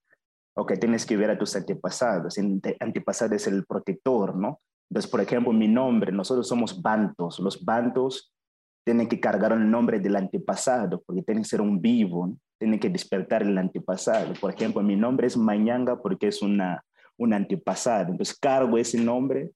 ok, 0.55 0.73
tienes 0.79 1.07
que 1.07 1.17
ver 1.17 1.31
a 1.31 1.39
tus 1.39 1.55
antepasados. 1.57 2.37
Antepasado 2.81 3.35
es 3.35 3.47
el 3.47 3.65
protector, 3.65 4.37
¿no? 4.37 4.61
Entonces, 4.91 5.11
por 5.11 5.21
ejemplo, 5.21 5.53
mi 5.53 5.69
nombre, 5.69 6.13
nosotros 6.13 6.49
somos 6.49 6.81
bantos. 6.81 7.39
Los 7.39 7.65
bantos 7.65 8.33
tienen 8.85 9.09
que 9.09 9.21
cargar 9.21 9.53
el 9.53 9.71
nombre 9.71 10.01
del 10.01 10.17
antepasado, 10.17 11.03
porque 11.07 11.23
tienen 11.23 11.45
que 11.45 11.49
ser 11.49 11.61
un 11.61 11.81
vivo, 11.81 12.27
¿no? 12.27 12.39
tienen 12.59 12.79
que 12.79 12.91
despertar 12.91 13.43
el 13.43 13.59
antepasado. 13.59 14.35
Por 14.35 14.55
ejemplo, 14.55 14.83
mi 14.83 14.95
nombre 14.95 15.27
es 15.27 15.37
Mañanga 15.37 16.01
porque 16.01 16.29
es 16.29 16.43
una 16.43 16.85
un 17.19 17.35
antepasado. 17.35 18.11
Entonces 18.11 18.39
cargo 18.39 18.79
ese 18.79 18.99
nombre 18.99 19.51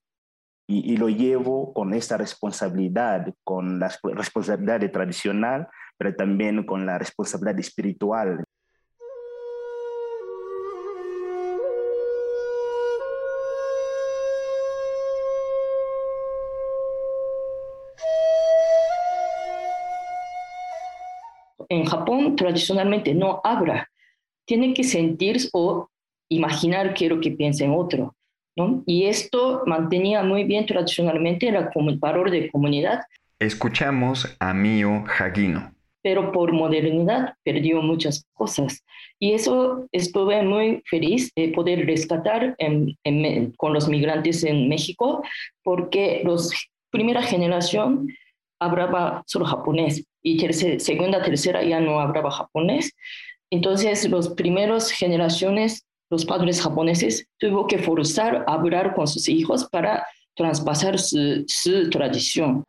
y, 0.69 0.97
lo 0.97 1.07
llevo 1.07 1.73
con 1.73 1.93
esta 1.93 2.17
responsabilidad, 2.17 3.33
con 3.43 3.79
la 3.79 3.89
responsabilidad 4.03 4.91
tradicional, 4.91 5.67
pero 5.97 6.13
también 6.13 6.65
con 6.65 6.85
la 6.85 6.97
responsabilidad 6.97 7.59
espiritual. 7.59 8.43
En 21.69 21.85
Japón 21.85 22.35
tradicionalmente 22.35 23.13
no 23.13 23.41
habla, 23.43 23.89
tiene 24.45 24.73
que 24.73 24.83
sentir 24.83 25.37
o 25.51 25.89
imaginar 26.29 26.93
quiero 26.93 27.19
que 27.19 27.31
piense 27.31 27.65
en 27.65 27.71
otro. 27.71 28.15
¿no? 28.57 28.83
Y 28.85 29.05
esto 29.05 29.61
mantenía 29.65 30.23
muy 30.23 30.43
bien 30.43 30.65
tradicionalmente 30.65 31.47
el 31.47 31.97
valor 31.99 32.31
de 32.31 32.49
comunidad. 32.49 33.01
Escuchamos 33.39 34.35
a 34.39 34.53
Mio 34.53 35.05
Hagino. 35.19 35.71
Pero 36.01 36.31
por 36.31 36.51
modernidad 36.53 37.35
perdió 37.43 37.81
muchas 37.81 38.25
cosas. 38.33 38.83
Y 39.19 39.33
eso 39.33 39.87
estuve 39.91 40.41
muy 40.41 40.81
feliz 40.85 41.31
de 41.35 41.49
poder 41.49 41.85
rescatar 41.85 42.55
con 43.57 43.73
los 43.73 43.87
migrantes 43.87 44.43
en 44.43 44.69
México, 44.69 45.23
porque 45.63 46.23
la 46.23 46.35
primera 46.91 47.21
generación 47.21 48.07
hablaba 48.59 49.23
solo 49.27 49.45
japonés 49.45 50.03
y 50.23 50.37
tercera, 50.37 50.79
segunda, 50.79 51.21
tercera 51.21 51.63
ya 51.63 51.79
no 51.79 51.99
hablaba 51.99 52.31
japonés. 52.31 52.93
Entonces, 53.51 54.09
las 54.09 54.29
primeras 54.29 54.91
generaciones 54.91 55.86
los 56.09 56.25
padres 56.25 56.61
japoneses 56.61 57.27
tuvo 57.37 57.67
que 57.67 57.79
forzar 57.79 58.45
a 58.47 58.53
hablar 58.53 58.95
con 58.95 59.07
sus 59.07 59.27
hijos 59.27 59.67
para 59.69 60.05
traspasar 60.35 60.99
su, 60.99 61.43
su 61.47 61.89
tradición. 61.89 62.63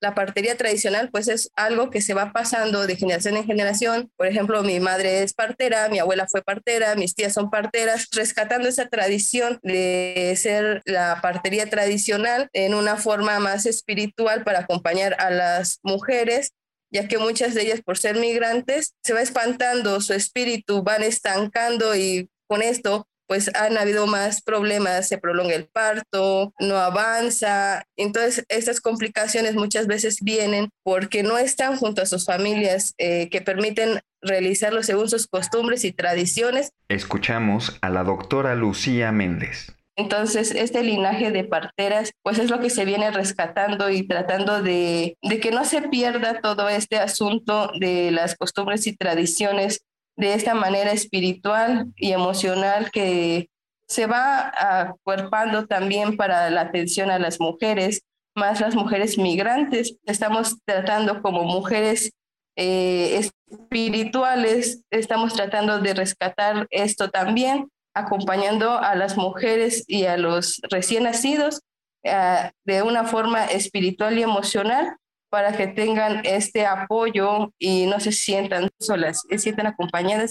La 0.00 0.14
partería 0.14 0.56
tradicional 0.56 1.10
pues 1.10 1.28
es 1.28 1.50
algo 1.56 1.90
que 1.90 2.00
se 2.00 2.14
va 2.14 2.32
pasando 2.32 2.86
de 2.86 2.96
generación 2.96 3.36
en 3.36 3.44
generación. 3.44 4.10
Por 4.16 4.26
ejemplo, 4.26 4.62
mi 4.62 4.80
madre 4.80 5.22
es 5.22 5.32
partera, 5.32 5.88
mi 5.88 5.98
abuela 5.98 6.26
fue 6.28 6.42
partera, 6.42 6.94
mis 6.94 7.14
tías 7.14 7.32
son 7.32 7.50
parteras, 7.50 8.08
rescatando 8.12 8.68
esa 8.68 8.88
tradición 8.88 9.58
de 9.62 10.34
ser 10.36 10.82
la 10.84 11.20
partería 11.22 11.68
tradicional 11.68 12.48
en 12.52 12.74
una 12.74 12.96
forma 12.96 13.38
más 13.38 13.66
espiritual 13.66 14.44
para 14.44 14.60
acompañar 14.60 15.16
a 15.18 15.30
las 15.30 15.80
mujeres 15.82 16.52
ya 16.92 17.08
que 17.08 17.18
muchas 17.18 17.54
de 17.54 17.62
ellas 17.62 17.82
por 17.82 17.98
ser 17.98 18.16
migrantes 18.16 18.94
se 19.02 19.12
va 19.12 19.20
espantando 19.20 20.00
su 20.00 20.14
espíritu, 20.14 20.82
van 20.82 21.02
estancando 21.02 21.96
y 21.96 22.30
con 22.46 22.62
esto 22.62 23.08
pues 23.26 23.50
han 23.54 23.76
habido 23.76 24.06
más 24.06 24.42
problemas, 24.42 25.08
se 25.08 25.18
prolonga 25.18 25.54
el 25.54 25.66
parto, 25.66 26.52
no 26.58 26.76
avanza. 26.76 27.84
Entonces, 27.96 28.44
estas 28.48 28.80
complicaciones 28.80 29.54
muchas 29.54 29.86
veces 29.86 30.18
vienen 30.22 30.68
porque 30.82 31.22
no 31.22 31.38
están 31.38 31.76
junto 31.76 32.02
a 32.02 32.06
sus 32.06 32.24
familias 32.24 32.94
eh, 32.98 33.28
que 33.30 33.40
permiten 33.40 34.00
realizarlo 34.22 34.82
según 34.82 35.08
sus 35.08 35.26
costumbres 35.26 35.84
y 35.84 35.92
tradiciones. 35.92 36.70
Escuchamos 36.88 37.78
a 37.80 37.90
la 37.90 38.04
doctora 38.04 38.54
Lucía 38.54 39.12
Méndez. 39.12 39.76
Entonces, 39.98 40.50
este 40.50 40.82
linaje 40.82 41.30
de 41.30 41.44
parteras, 41.44 42.12
pues 42.22 42.38
es 42.38 42.50
lo 42.50 42.60
que 42.60 42.68
se 42.68 42.84
viene 42.84 43.10
rescatando 43.10 43.88
y 43.88 44.06
tratando 44.06 44.62
de, 44.62 45.16
de 45.22 45.40
que 45.40 45.50
no 45.50 45.64
se 45.64 45.80
pierda 45.88 46.40
todo 46.42 46.68
este 46.68 46.98
asunto 46.98 47.70
de 47.80 48.10
las 48.10 48.36
costumbres 48.36 48.86
y 48.86 48.94
tradiciones 48.94 49.80
de 50.16 50.34
esta 50.34 50.54
manera 50.54 50.92
espiritual 50.92 51.92
y 51.96 52.12
emocional 52.12 52.90
que 52.90 53.48
se 53.86 54.06
va 54.06 54.52
acuerpando 54.58 55.66
también 55.66 56.16
para 56.16 56.50
la 56.50 56.62
atención 56.62 57.10
a 57.10 57.18
las 57.18 57.38
mujeres, 57.38 58.02
más 58.34 58.60
las 58.60 58.74
mujeres 58.74 59.18
migrantes. 59.18 59.96
Estamos 60.04 60.56
tratando 60.64 61.22
como 61.22 61.44
mujeres 61.44 62.12
eh, 62.56 63.20
espirituales, 63.50 64.82
estamos 64.90 65.34
tratando 65.34 65.78
de 65.78 65.94
rescatar 65.94 66.66
esto 66.70 67.10
también, 67.10 67.68
acompañando 67.94 68.78
a 68.78 68.94
las 68.94 69.16
mujeres 69.16 69.84
y 69.86 70.06
a 70.06 70.16
los 70.16 70.60
recién 70.70 71.04
nacidos 71.04 71.60
eh, 72.02 72.50
de 72.64 72.82
una 72.82 73.04
forma 73.04 73.44
espiritual 73.46 74.18
y 74.18 74.22
emocional 74.22 74.96
para 75.30 75.56
que 75.56 75.66
tengan 75.66 76.22
este 76.24 76.66
apoyo 76.66 77.52
y 77.58 77.86
no 77.86 78.00
se 78.00 78.12
sientan 78.12 78.70
solas, 78.78 79.22
se 79.28 79.38
sientan 79.38 79.66
acompañadas. 79.66 80.30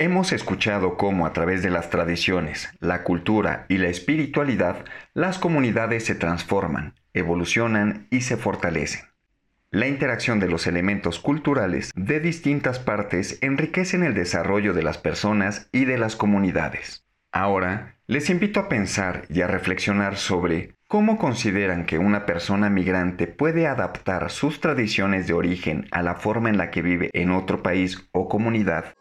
Hemos 0.00 0.32
escuchado 0.32 0.96
cómo 0.96 1.26
a 1.26 1.34
través 1.34 1.62
de 1.62 1.68
las 1.68 1.90
tradiciones, 1.90 2.70
la 2.80 3.04
cultura 3.04 3.66
y 3.68 3.76
la 3.76 3.88
espiritualidad, 3.88 4.86
las 5.12 5.38
comunidades 5.38 6.06
se 6.06 6.14
transforman, 6.14 6.94
evolucionan 7.12 8.06
y 8.10 8.22
se 8.22 8.38
fortalecen. 8.38 9.09
La 9.72 9.86
interacción 9.86 10.40
de 10.40 10.48
los 10.48 10.66
elementos 10.66 11.20
culturales 11.20 11.92
de 11.94 12.18
distintas 12.18 12.80
partes 12.80 13.38
enriquecen 13.40 14.02
el 14.02 14.14
desarrollo 14.14 14.74
de 14.74 14.82
las 14.82 14.98
personas 14.98 15.68
y 15.70 15.84
de 15.84 15.96
las 15.96 16.16
comunidades. 16.16 17.04
Ahora, 17.30 17.94
les 18.08 18.30
invito 18.30 18.58
a 18.58 18.68
pensar 18.68 19.26
y 19.28 19.42
a 19.42 19.46
reflexionar 19.46 20.16
sobre 20.16 20.74
cómo 20.88 21.18
consideran 21.18 21.86
que 21.86 21.98
una 21.98 22.26
persona 22.26 22.68
migrante 22.68 23.28
puede 23.28 23.68
adaptar 23.68 24.32
sus 24.32 24.60
tradiciones 24.60 25.28
de 25.28 25.34
origen 25.34 25.86
a 25.92 26.02
la 26.02 26.16
forma 26.16 26.48
en 26.48 26.58
la 26.58 26.72
que 26.72 26.82
vive 26.82 27.08
en 27.12 27.30
otro 27.30 27.62
país 27.62 28.08
o 28.10 28.28
comunidad 28.28 28.96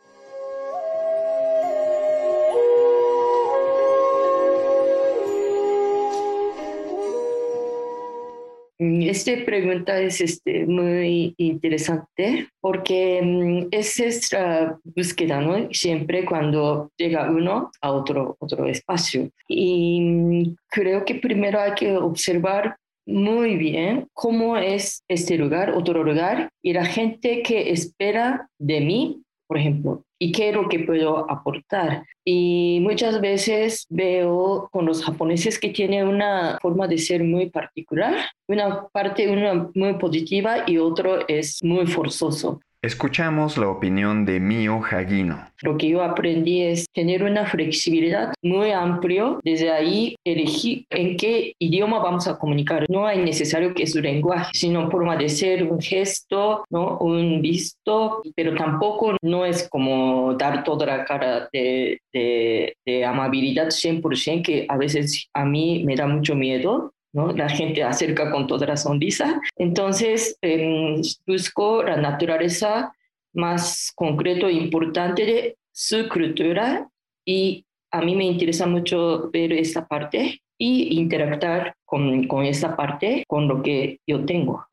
Esta 8.79 9.33
pregunta 9.45 9.99
es 9.99 10.21
este, 10.21 10.65
muy 10.65 11.33
interesante 11.37 12.47
porque 12.61 13.21
mm, 13.21 13.67
es 13.71 13.99
nuestra 13.99 14.79
búsqueda, 14.95 15.41
¿no? 15.41 15.67
Siempre 15.73 16.23
cuando 16.23 16.89
llega 16.97 17.29
uno 17.29 17.71
a 17.81 17.91
otro, 17.91 18.37
otro 18.39 18.65
espacio. 18.67 19.29
Y 19.49 19.99
mm, 19.99 20.55
creo 20.69 21.03
que 21.03 21.15
primero 21.15 21.59
hay 21.59 21.73
que 21.73 21.97
observar 21.97 22.77
muy 23.05 23.57
bien 23.57 24.07
cómo 24.13 24.55
es 24.55 25.03
este 25.09 25.37
lugar, 25.37 25.71
otro 25.71 26.01
lugar, 26.01 26.49
y 26.61 26.71
la 26.71 26.85
gente 26.85 27.41
que 27.41 27.71
espera 27.71 28.47
de 28.59 28.79
mí, 28.79 29.23
por 29.49 29.57
ejemplo, 29.57 30.05
y 30.19 30.31
qué 30.31 30.49
es 30.49 30.55
lo 30.55 30.69
que 30.69 30.81
puedo 30.81 31.29
aportar. 31.29 32.05
Y 32.23 32.77
muchas 32.83 33.19
veces 33.19 33.87
veo 33.89 34.69
con 34.71 34.85
los 34.85 35.03
japoneses 35.03 35.57
que 35.57 35.69
tienen 35.69 36.07
una 36.07 36.59
forma 36.61 36.87
de 36.87 36.99
ser 36.99 37.23
muy 37.23 37.49
particular, 37.49 38.13
una 38.47 38.87
parte 38.89 39.27
muy 39.73 39.93
positiva 39.95 40.65
y 40.67 40.77
otro 40.77 41.27
es 41.27 41.63
muy 41.63 41.87
forzoso. 41.87 42.61
Escuchamos 42.81 43.57
la 43.57 43.67
opinión 43.67 44.23
de 44.23 44.39
Mio 44.39 44.79
Haguino. 44.89 45.49
Lo 45.63 45.77
que 45.77 45.89
yo 45.89 46.01
aprendí 46.01 46.61
es 46.61 46.85
tener 46.93 47.23
una 47.23 47.45
flexibilidad 47.45 48.33
muy 48.41 48.71
amplia. 48.71 49.37
Desde 49.43 49.69
ahí 49.69 50.15
elegir 50.23 50.85
en 50.89 51.17
qué 51.17 51.51
idioma 51.59 51.99
vamos 51.99 52.29
a 52.29 52.39
comunicar. 52.39 52.85
No 52.89 53.05
hay 53.05 53.21
necesario 53.21 53.73
que 53.73 53.83
es 53.83 53.95
un 53.95 54.03
lenguaje, 54.03 54.51
sino 54.53 54.89
forma 54.89 55.17
de 55.17 55.27
ser, 55.27 55.69
un 55.69 55.81
gesto, 55.81 56.63
¿no? 56.69 56.97
un 56.99 57.41
visto, 57.41 58.21
pero 58.33 58.55
tampoco 58.55 59.17
no 59.21 59.45
es 59.45 59.67
como 59.67 60.35
dar 60.35 60.63
toda 60.63 60.85
la 60.85 61.03
cara 61.03 61.49
de, 61.51 61.99
de, 62.13 62.77
de 62.85 63.03
amabilidad 63.03 63.67
100%, 63.67 64.41
que 64.41 64.65
a 64.69 64.77
veces 64.77 65.27
a 65.33 65.43
mí 65.43 65.83
me 65.83 65.97
da 65.97 66.07
mucho 66.07 66.33
miedo. 66.33 66.93
¿No? 67.13 67.31
La 67.31 67.49
gente 67.49 67.83
acerca 67.83 68.31
con 68.31 68.47
toda 68.47 68.67
la 68.67 68.77
sonrisa. 68.77 69.41
Entonces, 69.55 70.37
eh, 70.41 71.01
busco 71.25 71.83
la 71.83 71.97
naturaleza 71.97 72.93
más 73.33 73.91
concreto 73.95 74.47
e 74.47 74.53
importante 74.53 75.25
de 75.25 75.57
su 75.71 76.09
cultura 76.09 76.87
y 77.25 77.65
a 77.91 78.01
mí 78.01 78.15
me 78.15 78.25
interesa 78.25 78.67
mucho 78.67 79.29
ver 79.31 79.53
esta 79.53 79.87
parte 79.87 80.41
y 80.57 80.99
interactuar 80.99 81.73
con, 81.85 82.27
con 82.27 82.45
esta 82.45 82.75
parte, 82.75 83.23
con 83.27 83.47
lo 83.47 83.63
que 83.63 83.99
yo 84.05 84.25
tengo. 84.25 84.65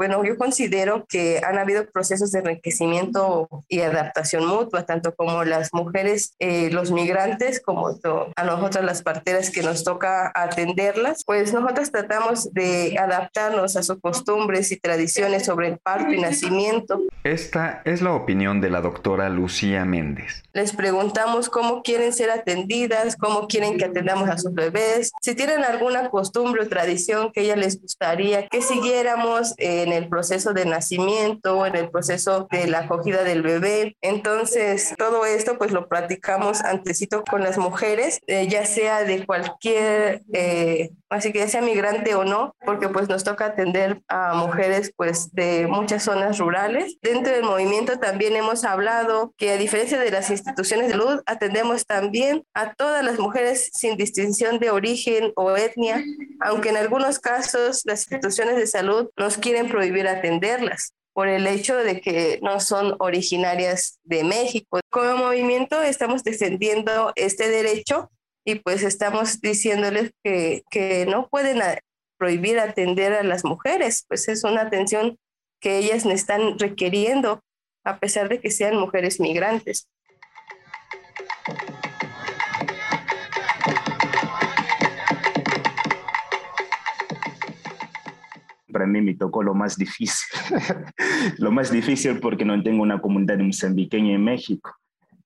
Bueno, 0.00 0.24
yo 0.24 0.38
considero 0.38 1.04
que 1.06 1.42
han 1.44 1.58
habido 1.58 1.84
procesos 1.90 2.32
de 2.32 2.38
enriquecimiento 2.38 3.50
y 3.68 3.80
adaptación 3.80 4.46
mutua, 4.46 4.86
tanto 4.86 5.14
como 5.14 5.44
las 5.44 5.74
mujeres, 5.74 6.34
eh, 6.38 6.70
los 6.70 6.90
migrantes, 6.90 7.60
como 7.60 7.88
a 8.34 8.44
nosotras 8.44 8.82
las 8.82 9.02
parteras 9.02 9.50
que 9.50 9.62
nos 9.62 9.84
toca 9.84 10.32
atenderlas, 10.34 11.22
pues 11.26 11.52
nosotros 11.52 11.92
tratamos 11.92 12.50
de 12.54 12.96
adaptarnos 12.98 13.76
a 13.76 13.82
sus 13.82 14.00
costumbres 14.00 14.72
y 14.72 14.80
tradiciones 14.80 15.44
sobre 15.44 15.68
el 15.68 15.76
parto 15.76 16.14
y 16.14 16.18
nacimiento. 16.22 17.02
Esta 17.22 17.82
es 17.84 18.00
la 18.00 18.14
opinión 18.14 18.62
de 18.62 18.70
la 18.70 18.80
doctora 18.80 19.28
Lucía 19.28 19.84
Méndez. 19.84 20.44
Les 20.54 20.72
preguntamos 20.74 21.50
cómo 21.50 21.82
quieren 21.82 22.14
ser 22.14 22.30
atendidas, 22.30 23.16
cómo 23.16 23.48
quieren 23.48 23.76
que 23.76 23.84
atendamos 23.84 24.30
a 24.30 24.38
sus 24.38 24.54
bebés, 24.54 25.12
si 25.20 25.34
tienen 25.34 25.62
alguna 25.62 26.08
costumbre 26.08 26.62
o 26.62 26.68
tradición 26.70 27.32
que 27.32 27.42
ella 27.42 27.56
les 27.56 27.78
gustaría 27.78 28.48
que 28.48 28.62
siguiéramos 28.62 29.52
en 29.58 29.89
el 29.92 30.08
proceso 30.08 30.52
de 30.52 30.64
nacimiento, 30.64 31.66
en 31.66 31.76
el 31.76 31.90
proceso 31.90 32.48
de 32.50 32.66
la 32.66 32.80
acogida 32.80 33.24
del 33.24 33.42
bebé. 33.42 33.96
Entonces, 34.00 34.94
todo 34.96 35.24
esto 35.24 35.58
pues 35.58 35.72
lo 35.72 35.88
practicamos 35.88 36.60
antecito 36.62 37.22
con 37.24 37.42
las 37.42 37.58
mujeres, 37.58 38.20
eh, 38.26 38.48
ya 38.48 38.64
sea 38.66 39.04
de 39.04 39.26
cualquier, 39.26 40.22
eh, 40.32 40.90
así 41.10 41.32
que 41.32 41.46
sea 41.48 41.60
migrante 41.60 42.14
o 42.14 42.24
no, 42.24 42.54
porque 42.64 42.88
pues 42.88 43.08
nos 43.08 43.24
toca 43.24 43.46
atender 43.46 44.00
a 44.08 44.34
mujeres 44.34 44.92
pues 44.96 45.32
de 45.32 45.66
muchas 45.66 46.04
zonas 46.04 46.38
rurales. 46.38 46.96
Dentro 47.02 47.32
del 47.32 47.42
movimiento 47.42 47.98
también 47.98 48.36
hemos 48.36 48.64
hablado 48.64 49.34
que 49.36 49.50
a 49.50 49.56
diferencia 49.56 49.98
de 49.98 50.10
las 50.10 50.30
instituciones 50.30 50.86
de 50.86 50.92
salud, 50.92 51.20
atendemos 51.26 51.84
también 51.86 52.44
a 52.54 52.74
todas 52.74 53.04
las 53.04 53.18
mujeres 53.18 53.70
sin 53.74 53.96
distinción 53.96 54.58
de 54.58 54.70
origen 54.70 55.32
o 55.36 55.56
etnia, 55.56 56.02
aunque 56.40 56.70
en 56.70 56.76
algunos 56.76 57.18
casos 57.18 57.82
las 57.84 58.02
instituciones 58.02 58.56
de 58.56 58.66
salud 58.66 59.10
nos 59.16 59.36
quieren 59.36 59.68
prohibir 59.68 60.06
atenderlas 60.08 60.94
por 61.12 61.28
el 61.28 61.46
hecho 61.46 61.76
de 61.76 62.00
que 62.00 62.38
no 62.42 62.60
son 62.60 62.94
originarias 62.98 63.98
de 64.04 64.24
México. 64.24 64.80
Como 64.90 65.16
movimiento 65.16 65.82
estamos 65.82 66.22
defendiendo 66.22 67.12
este 67.16 67.48
derecho 67.48 68.10
y 68.44 68.56
pues 68.56 68.82
estamos 68.82 69.40
diciéndoles 69.40 70.12
que, 70.22 70.62
que 70.70 71.06
no 71.06 71.28
pueden 71.28 71.60
prohibir 72.18 72.58
atender 72.58 73.12
a 73.12 73.22
las 73.22 73.44
mujeres, 73.44 74.04
pues 74.08 74.28
es 74.28 74.44
una 74.44 74.62
atención 74.62 75.18
que 75.60 75.78
ellas 75.78 76.06
están 76.06 76.58
requiriendo 76.58 77.42
a 77.84 77.98
pesar 77.98 78.28
de 78.28 78.40
que 78.40 78.50
sean 78.50 78.76
mujeres 78.76 79.20
migrantes. 79.20 79.88
para 88.80 88.86
mí 88.86 89.02
me 89.02 89.14
tocó 89.14 89.42
lo 89.42 89.54
más 89.54 89.76
difícil. 89.76 90.26
lo 91.38 91.50
más 91.50 91.70
difícil 91.70 92.18
porque 92.18 92.44
no 92.44 92.62
tengo 92.62 92.82
una 92.82 93.00
comunidad 93.00 93.38
mozambiqueña 93.38 94.14
en 94.14 94.24
México. 94.24 94.74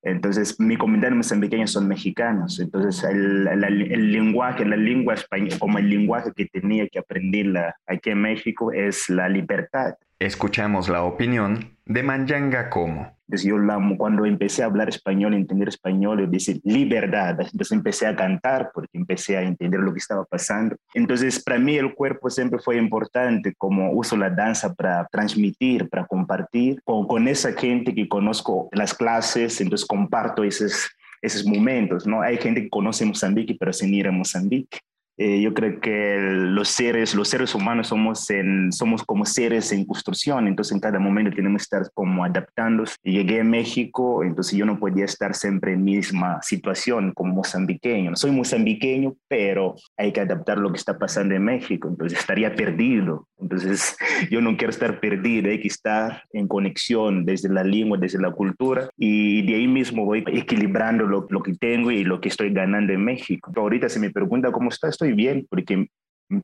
Entonces, 0.05 0.59
mi 0.59 0.77
comunidad 0.77 1.11
mozambiqueña 1.11 1.65
son 1.65 1.87
mexicanos. 1.87 2.59
Entonces, 2.59 3.03
el, 3.03 3.47
el, 3.47 4.11
lenguaje, 4.11 4.63
la 4.63 4.77
lengua 4.77 5.15
española, 5.15 5.57
como 5.57 5.79
el 5.79 5.89
lenguaje 5.89 6.31
que 6.35 6.45
tenía 6.45 6.87
que 6.87 6.99
aprender 6.99 7.73
aquí 7.87 8.11
en 8.11 8.21
México 8.21 8.71
es 8.71 9.09
la 9.09 9.27
libertad. 9.27 9.95
Escuchamos 10.19 10.87
la 10.87 11.03
opinión 11.03 11.77
de 11.85 12.01
Manjanga 12.01 12.69
Como. 12.69 13.13
Yo 13.27 13.57
cuando 13.97 14.25
empecé 14.25 14.63
a 14.63 14.67
hablar 14.67 14.87
español, 14.87 15.33
entender 15.33 15.67
español, 15.67 16.21
yo 16.21 16.27
decía 16.27 16.55
libertad. 16.63 17.37
Entonces 17.41 17.71
empecé 17.73 18.07
a 18.07 18.15
cantar 18.15 18.71
porque 18.73 18.97
empecé 18.97 19.35
a 19.35 19.41
entender 19.41 19.81
lo 19.81 19.91
que 19.91 19.99
estaba 19.99 20.23
pasando. 20.23 20.77
Entonces 20.93 21.43
para 21.43 21.59
mí 21.59 21.75
el 21.75 21.93
cuerpo 21.93 22.29
siempre 22.29 22.59
fue 22.59 22.77
importante, 22.77 23.53
como 23.57 23.91
uso 23.91 24.15
la 24.15 24.29
danza 24.29 24.73
para 24.73 25.05
transmitir, 25.07 25.89
para 25.89 26.05
compartir 26.05 26.81
con, 26.85 27.27
esa 27.27 27.51
gente 27.51 27.93
que 27.93 28.07
conozco 28.07 28.69
las 28.71 28.93
clases, 28.93 29.59
entonces 29.59 29.85
comparto 29.85 30.45
esos, 30.45 30.89
esos 31.21 31.45
momentos, 31.45 32.07
¿no? 32.07 32.21
Hay 32.21 32.37
gente 32.37 32.61
que 32.61 32.69
conoce 32.69 33.03
Mozambique 33.03 33.57
pero 33.59 33.73
sin 33.73 33.93
ir 33.93 34.07
a 34.07 34.11
Mozambique. 34.11 34.79
Eh, 35.17 35.41
yo 35.41 35.53
creo 35.53 35.79
que 35.79 36.17
los 36.19 36.69
seres, 36.69 37.15
los 37.15 37.29
seres 37.29 37.55
humanos 37.55 37.87
somos, 37.87 38.29
en, 38.29 38.71
somos 38.73 39.03
como 39.03 39.25
seres 39.25 39.71
en 39.71 39.85
construcción, 39.85 40.47
entonces 40.47 40.73
en 40.73 40.81
cada 40.81 40.99
momento 40.99 41.33
tenemos 41.33 41.59
que 41.59 41.77
estar 41.77 41.91
como 41.93 42.25
adaptándonos. 42.25 42.95
Llegué 43.03 43.41
a 43.41 43.43
México, 43.43 44.23
entonces 44.23 44.57
yo 44.57 44.65
no 44.65 44.77
podía 44.77 45.05
estar 45.05 45.33
siempre 45.33 45.73
en 45.73 45.83
misma 45.83 46.41
situación 46.41 47.13
como 47.13 47.35
mozambiqueño. 47.35 48.15
Soy 48.15 48.31
mozambiqueño, 48.31 49.15
pero 49.27 49.75
hay 49.97 50.11
que 50.11 50.21
adaptar 50.21 50.57
lo 50.57 50.71
que 50.71 50.77
está 50.77 50.97
pasando 50.97 51.33
en 51.33 51.43
México, 51.43 51.87
entonces 51.87 52.19
estaría 52.19 52.53
perdido. 52.55 53.27
Entonces 53.39 53.95
yo 54.29 54.41
no 54.41 54.57
quiero 54.57 54.71
estar 54.71 54.99
perdido, 54.99 55.49
hay 55.49 55.61
que 55.61 55.69
estar 55.69 56.23
en 56.33 56.47
conexión 56.47 57.25
desde 57.25 57.49
la 57.49 57.63
lengua, 57.63 57.97
desde 57.97 58.19
la 58.19 58.31
cultura, 58.31 58.89
y 58.97 59.45
de 59.45 59.55
ahí 59.55 59.67
mismo 59.67 60.03
voy 60.03 60.25
equilibrando 60.27 61.05
lo, 61.05 61.25
lo 61.29 61.41
que 61.41 61.53
tengo 61.53 61.91
y 61.91 62.03
lo 62.03 62.19
que 62.19 62.29
estoy 62.29 62.51
ganando 62.51 62.91
en 62.91 63.03
México. 63.03 63.51
Ahorita 63.55 63.87
se 63.87 63.99
me 63.99 64.09
pregunta 64.09 64.51
cómo 64.51 64.69
está, 64.69 64.89
estoy 64.89 65.04
bien 65.13 65.45
porque, 65.49 65.87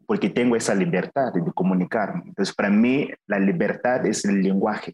porque 0.05 0.29
tengo 0.29 0.55
esa 0.55 0.75
libertad 0.75 1.33
de 1.33 1.51
comunicarme. 1.53 2.23
Entonces, 2.27 2.53
para 2.55 2.69
mí, 2.69 3.09
la 3.27 3.39
libertad 3.39 4.05
es 4.05 4.25
el 4.25 4.41
lenguaje. 4.41 4.93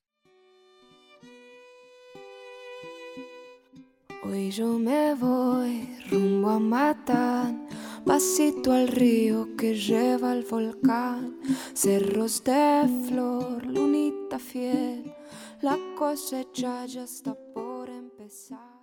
Hoy 4.24 4.52
yo 4.52 4.78
me 4.78 5.14
voy 5.14 5.88
rumbo 6.10 6.50
a 6.50 6.60
matar, 6.60 7.54
pasito 8.06 8.74
al 8.74 8.90
río 8.90 9.56
que 9.56 9.74
lleva 9.74 10.32
al 10.32 10.44
volcán, 10.44 11.38
cerros 11.74 12.44
de 12.44 12.90
flor, 13.08 13.66
lunita 13.66 14.38
fiel, 14.38 15.14
la 15.62 15.78
cosecha 15.98 16.86
ya 16.86 17.04
está 17.04 17.36
por 17.54 17.90
empezar. 17.90 18.77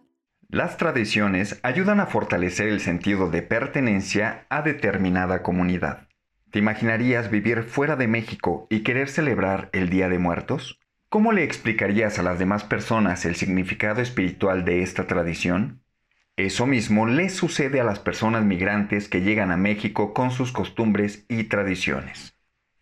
Las 0.48 0.76
tradiciones 0.76 1.58
ayudan 1.62 2.00
a 2.00 2.06
fortalecer 2.06 2.68
el 2.68 2.80
sentido 2.80 3.30
de 3.30 3.42
pertenencia 3.42 4.46
a 4.50 4.62
determinada 4.62 5.42
comunidad. 5.42 6.08
¿Te 6.50 6.58
imaginarías 6.58 7.30
vivir 7.30 7.62
fuera 7.62 7.96
de 7.96 8.06
México 8.06 8.66
y 8.70 8.80
querer 8.80 9.08
celebrar 9.08 9.70
el 9.72 9.90
Día 9.90 10.08
de 10.08 10.18
Muertos? 10.18 10.78
¿Cómo 11.08 11.32
le 11.32 11.44
explicarías 11.44 12.18
a 12.18 12.22
las 12.22 12.38
demás 12.38 12.64
personas 12.64 13.24
el 13.24 13.36
significado 13.36 14.02
espiritual 14.02 14.64
de 14.64 14.82
esta 14.82 15.06
tradición? 15.06 15.82
Eso 16.36 16.66
mismo 16.66 17.06
le 17.06 17.28
sucede 17.28 17.80
a 17.80 17.84
las 17.84 18.00
personas 18.00 18.44
migrantes 18.44 19.08
que 19.08 19.20
llegan 19.20 19.50
a 19.52 19.56
México 19.56 20.12
con 20.12 20.30
sus 20.30 20.52
costumbres 20.52 21.24
y 21.28 21.44
tradiciones. 21.44 22.33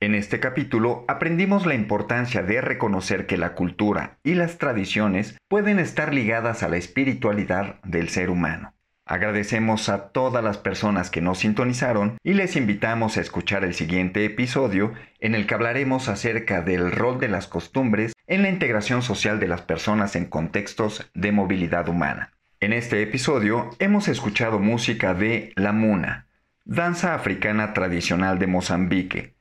En 0.02 0.16
este 0.16 0.40
capítulo 0.40 1.04
aprendimos 1.06 1.64
la 1.64 1.76
importancia 1.76 2.42
de 2.42 2.60
reconocer 2.60 3.24
que 3.26 3.36
la 3.36 3.54
cultura 3.54 4.18
y 4.24 4.34
las 4.34 4.58
tradiciones 4.58 5.38
pueden 5.46 5.78
estar 5.78 6.12
ligadas 6.12 6.64
a 6.64 6.68
la 6.68 6.76
espiritualidad 6.76 7.80
del 7.84 8.08
ser 8.08 8.28
humano. 8.28 8.74
Agradecemos 9.06 9.88
a 9.88 10.08
todas 10.08 10.42
las 10.42 10.58
personas 10.58 11.08
que 11.08 11.20
nos 11.20 11.38
sintonizaron 11.38 12.18
y 12.24 12.32
les 12.32 12.56
invitamos 12.56 13.16
a 13.16 13.20
escuchar 13.20 13.62
el 13.62 13.74
siguiente 13.74 14.24
episodio 14.24 14.92
en 15.20 15.36
el 15.36 15.46
que 15.46 15.54
hablaremos 15.54 16.08
acerca 16.08 16.62
del 16.62 16.90
rol 16.90 17.20
de 17.20 17.28
las 17.28 17.46
costumbres 17.46 18.12
en 18.26 18.42
la 18.42 18.48
integración 18.48 19.02
social 19.02 19.38
de 19.38 19.46
las 19.46 19.62
personas 19.62 20.16
en 20.16 20.24
contextos 20.24 21.08
de 21.14 21.30
movilidad 21.30 21.88
humana. 21.88 22.32
En 22.58 22.72
este 22.72 23.02
episodio 23.02 23.70
hemos 23.78 24.08
escuchado 24.08 24.58
música 24.58 25.14
de 25.14 25.52
La 25.54 25.70
Muna, 25.70 26.26
danza 26.64 27.14
africana 27.14 27.72
tradicional 27.72 28.40
de 28.40 28.48
Mozambique, 28.48 29.31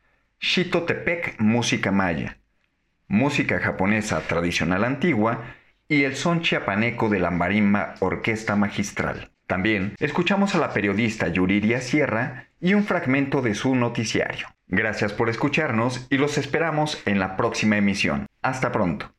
Shitotepec, 0.44 1.40
música 1.40 1.92
maya, 1.92 2.40
música 3.08 3.60
japonesa 3.60 4.22
tradicional 4.22 4.84
antigua 4.84 5.44
y 5.88 6.04
el 6.04 6.16
son 6.16 6.42
chiapaneco 6.42 7.10
de 7.10 7.20
la 7.20 7.30
marimba 7.30 7.94
orquesta 8.00 8.56
magistral. 8.56 9.30
También 9.46 9.94
escuchamos 10.00 10.56
a 10.56 10.58
la 10.58 10.74
periodista 10.74 11.28
Yuriria 11.28 11.80
Sierra 11.80 12.48
y 12.60 12.74
un 12.74 12.86
fragmento 12.86 13.44
de 13.44 13.54
su 13.54 13.76
noticiario. 13.76 14.48
Gracias 14.68 15.14
por 15.14 15.30
escucharnos 15.30 16.08
y 16.10 16.18
los 16.18 16.40
esperamos 16.40 17.04
en 17.06 17.20
la 17.20 17.38
próxima 17.38 17.78
emisión. 17.78 18.26
Hasta 18.42 18.72
pronto. 18.72 19.14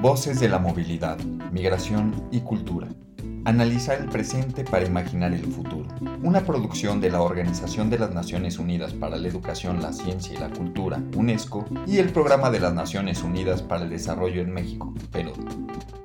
Voces 0.00 0.40
de 0.40 0.48
la 0.48 0.58
movilidad, 0.58 1.20
migración 1.52 2.28
y 2.32 2.40
cultura. 2.40 2.88
Analizar 3.44 4.00
el 4.00 4.08
presente 4.08 4.64
para 4.64 4.86
imaginar 4.86 5.32
el 5.32 5.44
futuro. 5.44 5.88
Una 6.22 6.42
producción 6.42 7.00
de 7.00 7.10
la 7.10 7.22
Organización 7.22 7.90
de 7.90 7.98
las 7.98 8.14
Naciones 8.14 8.58
Unidas 8.58 8.92
para 8.92 9.16
la 9.16 9.26
Educación, 9.26 9.82
la 9.82 9.92
Ciencia 9.92 10.34
y 10.34 10.38
la 10.38 10.50
Cultura, 10.50 11.02
UNESCO, 11.16 11.64
y 11.84 11.98
el 11.98 12.10
Programa 12.10 12.50
de 12.50 12.60
las 12.60 12.72
Naciones 12.72 13.22
Unidas 13.24 13.60
para 13.60 13.82
el 13.82 13.90
Desarrollo 13.90 14.42
en 14.42 14.52
México, 14.52 14.94
PEROD. 15.10 16.01